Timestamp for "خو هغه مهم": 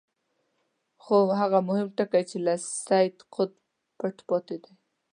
1.03-1.87